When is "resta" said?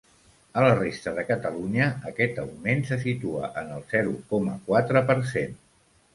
0.77-1.11